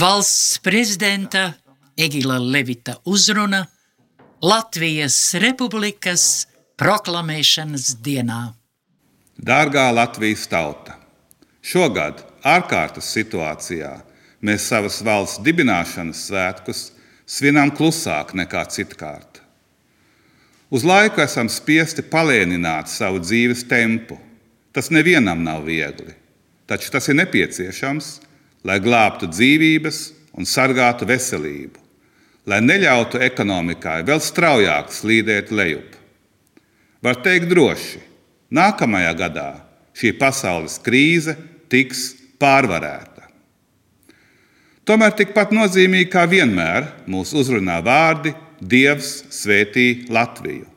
[0.00, 1.52] Valsts prezidenta
[1.96, 3.66] Egila Levita uzruna
[4.40, 6.46] Latvijas Republikas
[6.80, 8.54] proklamēšanas dienā.
[9.36, 10.96] Dārgā Latvijas tauta!
[11.60, 13.92] Šogad ārkārtas situācijā
[14.40, 16.82] mēs savas valsts dibināšanas svētkus
[17.28, 19.44] svinām klusāk nekā citkārt.
[20.72, 24.16] Uz laiku esam spiesti palēnināt savu dzīves tempu.
[24.72, 26.16] Tas nevienam nav viegli,
[26.64, 28.14] taču tas ir nepieciešams,
[28.66, 30.00] lai glābtu dzīvības
[30.38, 31.78] un sargātu veselību,
[32.46, 35.98] lai neļautu ekonomikai vēl straujāk slīdēt lejup.
[37.02, 38.00] Var teikt droši,
[38.54, 39.50] nākamajā gadā
[39.98, 41.34] šī pasaules krīze
[41.72, 43.26] tiks pārvarēta.
[44.86, 50.68] Tomēr tikpat nozīmīgi kā vienmēr mūs uzrunā vārdi Dievs svētī Latviju.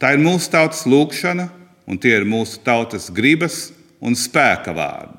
[0.00, 1.46] Tā ir mūsu tautas lūkšana,
[1.88, 3.68] un tie ir mūsu tautas gribas
[4.00, 5.13] un spēka vārdi.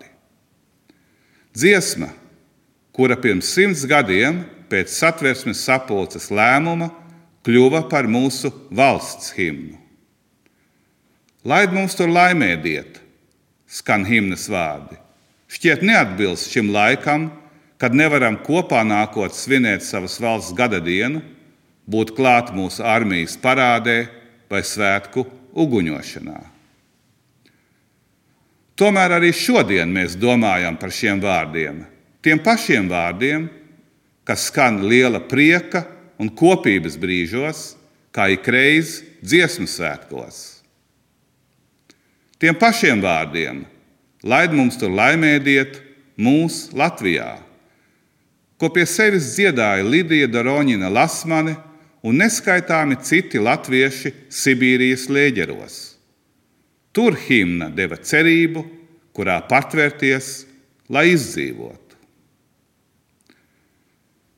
[1.56, 2.10] Dziesma,
[2.92, 6.90] kura pirms simts gadiem pēc satversmes sapulces lēmuma
[7.48, 9.78] kļuva par mūsu valsts himnu.
[11.48, 12.98] Laid mums tur laimēdiet,
[13.72, 14.98] skan himnas vārdi.
[15.48, 17.30] Šķiet neatbilst šim laikam,
[17.80, 21.22] kad nevaram kopā nākot svinēt savas valsts gada dienu
[21.88, 24.10] būt klāt mūsu armijas parādē
[24.52, 25.24] vai svētku
[25.56, 26.55] uguņošanā.
[28.76, 31.86] Tomēr arī šodien mēs domājam par šiem vārdiem,
[32.20, 33.48] tiem pašiem vārdiem,
[34.28, 35.86] kas skan liela prieka
[36.20, 37.78] un kopības brīžos,
[38.12, 40.42] kā ikreiz dziesmu svētkos.
[42.40, 43.64] Tiem pašiem vārdiem,
[44.28, 45.80] laid mums tur laimēdiet,
[46.20, 47.38] mūsu Latvijā,
[48.60, 51.56] ko pie sevis dziedāja Lidija Doroņina Lasmane
[52.04, 55.95] un neskaitāmi citi latvieši Sibīrijas lēģeros.
[56.96, 58.64] Tur himna deva cerību,
[59.16, 60.46] kurā patvērties,
[60.88, 61.98] lai izdzīvotu.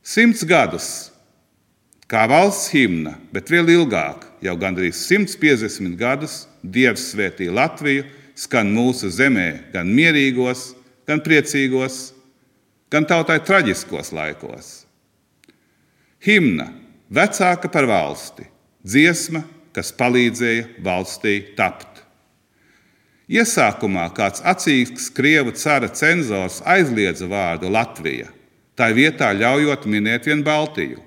[0.07, 0.87] Simts gadus,
[2.09, 8.05] kā valsts himna, bet vēl ilgāk, jau gandrīz 150 gadus, Dievs svētī Latviju,
[8.37, 10.71] skan mūsu zemē gan mierīgos,
[11.07, 12.11] gan priecīgos,
[12.91, 14.71] gan tautai traģiskos laikos.
[16.23, 16.71] Himna
[17.13, 18.47] vecāka par valsti,
[18.81, 19.43] dziesma,
[19.75, 22.06] kas palīdzēja valstī tapt.
[23.27, 28.29] Iesākumā kāds acīgs krievu cara cenzors aizliedza vārdu Latvija,
[28.79, 31.01] tā vietā ļaujot minēt vien Baltiju.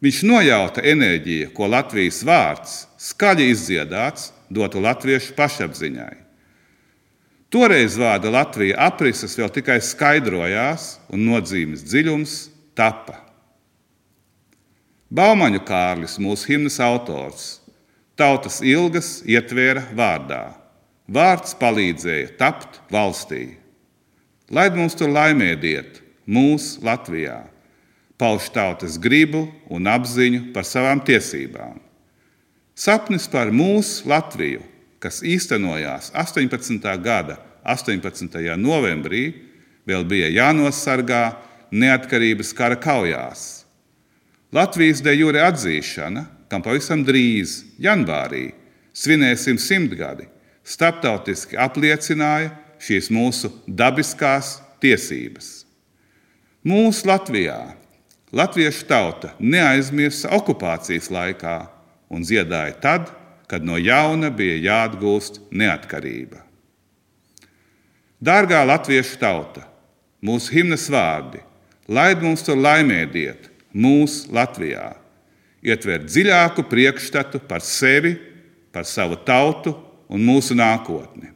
[0.00, 6.14] Viņš nojauta enerģiju, ko Latvijas vārds, skaļi izdziedāts, dotu latviešu pašapziņai.
[7.50, 12.36] Toreiz vārda Latvija aprises vēl tikai skaidrojās, un nozīmes dziļums
[12.78, 13.18] tapa.
[15.10, 17.50] Baumaņu Kārlis, mūsu himnas autors,
[18.14, 20.59] tautas ilgas ietvēra vārdā.
[21.10, 23.56] Vārds palīdzēja tapt valstī.
[24.50, 27.42] Lai mums tur laimēdiet, mūsu Latvijā,
[28.18, 31.78] pauž tautas gribu un apziņu par savām tiesībām.
[32.78, 34.62] Sapnis par mūsu Latviju,
[35.02, 36.90] kas īstenojās 18.
[37.02, 38.38] gada 18.
[38.58, 39.24] novembrī,
[39.86, 41.24] vēl bija jānosargā
[41.70, 43.60] neatkarības kara kaujās
[44.50, 48.48] Latvijas de jure atzīšana, kam pavisam drīz, janvārī,
[48.90, 50.26] svinēsim simtgadi,
[50.66, 55.64] starptautiski apliecināja šīs mūsu dabiskās tiesības.
[56.64, 57.58] Mūsu Latvijā
[58.32, 61.56] latviešu tauta neaizmirsa okupācijas laikā
[62.12, 63.10] un dziedāja tad,
[63.50, 66.44] kad no jauna bija jāatgūst neatkarība.
[68.20, 69.64] Dārgā latviešu tauta,
[70.22, 71.40] mūsu himnas vārdi,
[71.88, 74.92] laid mums tur laimēdiet, mūsu Latvijā,
[75.64, 78.14] ietver dziļāku priekšstatu par sevi,
[78.70, 79.72] par savu tautu
[80.10, 81.30] un mūsu nākotni.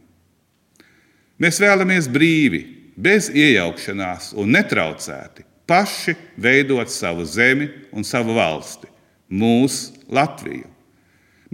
[1.41, 2.63] Mēs vēlamies brīvi,
[2.97, 8.91] bez iejaukšanās un netraucēti paši veidot savu zemi un savu valsti,
[9.31, 10.69] mūsu Latviju.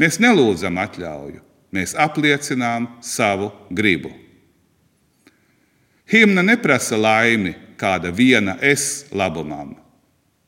[0.00, 1.38] Mēs nelūdzam atļauju,
[1.70, 4.10] mēs apliecinām savu gribu.
[6.10, 9.76] Himna neprasa laimi kāda viena es labumam,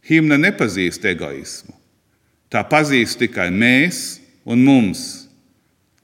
[0.03, 1.77] Himna nepazīst egoismu.
[2.51, 5.22] Tā pazīst tikai mēs un mums.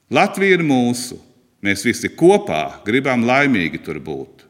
[0.09, 1.19] Latvija ir mūsu.
[1.61, 4.45] Mēs visi kopā gribam laimīgi tur būt.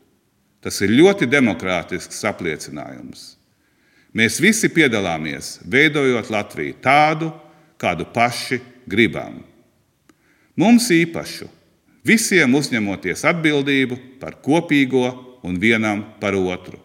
[0.62, 3.34] Tas ir ļoti demokrātisks apliecinājums.
[4.14, 7.32] Mēs visi piedalāmies veidojot Latviju tādu,
[7.80, 8.60] kādu paši
[8.90, 9.40] gribam.
[10.60, 11.48] Mums īpašu,
[12.04, 15.08] visiem uzņemoties atbildību par kopīgo
[15.46, 16.80] un vienam par otru.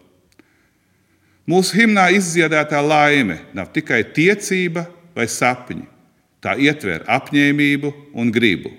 [1.45, 5.85] Mūsu himnā izdziedātā laime nav tikai tiecība vai sapņi,
[6.45, 8.71] tā ietver apņēmību un gribu.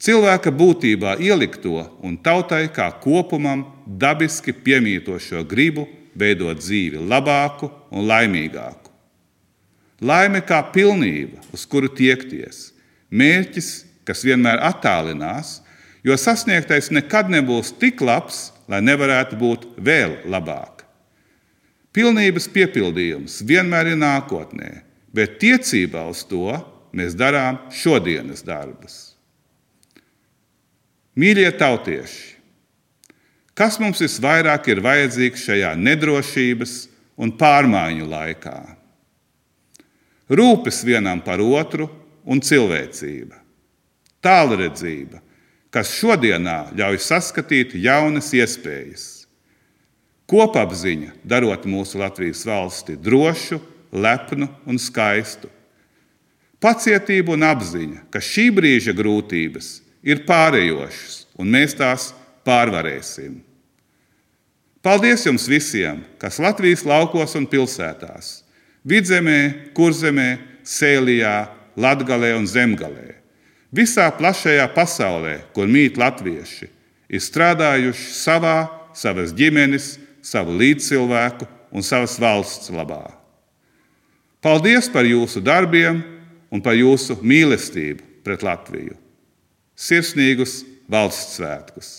[0.00, 8.88] cilvēka būtībā ielikto un tautai kā kopumam dabiski piemītošo gribu veidot dzīvi labāku un laimīgāku.
[10.00, 12.70] Laime kā pilnība, uz kuru tiekties,
[13.12, 15.58] mērķis, kas vienmēr attālinās,
[16.04, 20.86] jo sasniegtais nekad nebūs tik labs, lai nevarētu būt vēl labāk.
[21.92, 24.70] Pilnības piepildījums vienmēr ir nākotnē,
[25.14, 26.54] bet tiecībā uz to
[26.96, 28.98] mēs darām šodienas darbus.
[31.18, 32.36] Mīļie tautieši,
[33.58, 36.74] kas mums visvairāk ir vajadzīgs šajā nedrošības
[37.20, 38.58] un pārmaiņu laikā?
[40.30, 41.88] Rūpes vienam par otru
[42.22, 43.34] un cilvēcība,
[44.22, 45.18] tālredzība,
[45.74, 49.08] kas šodienā ļauj saskatīt jaunas iespējas.
[50.30, 53.58] Kopapziņa darot mūsu Latvijas valsti drošu,
[53.92, 55.50] lepnu un skaistu.
[56.60, 62.10] Pacietība un apziņa, ka šī brīža grūtības ir pārējošas, un mēs tās
[62.44, 63.40] pārvarēsim.
[64.84, 68.40] Paldies jums visiem, kas Latvijas laukos un pilsētās,
[68.88, 73.18] Vidzemē, Kurzemē, Sēlijā, Latgalē un Zemgalē,
[73.72, 76.70] visā plašajā pasaulē, kur mīt latvieši,
[77.12, 78.56] ir strādājuši savā,
[78.96, 83.19] savas ģimenes, savu līdzcilvēku un savas valsts labā.
[84.40, 86.00] Paldies par jūsu darbiem
[86.50, 88.96] un par jūsu mīlestību pret Latviju!
[89.76, 91.90] Sirsnīgus valsts svētkus!